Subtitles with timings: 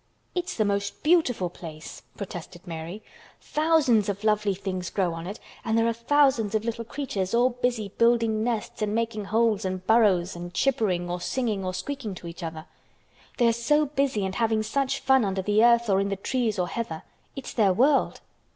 [0.33, 3.03] "It's the most beautiful place," protested Mary.
[3.39, 7.51] "Thousands of lovely things grow on it and there are thousands of little creatures all
[7.51, 12.25] busy building nests and making holes and burrows and chippering or singing or squeaking to
[12.25, 12.65] each other.
[13.37, 16.57] They are so busy and having such fun under the earth or in the trees
[16.57, 17.03] or heather.
[17.35, 18.21] It's their world."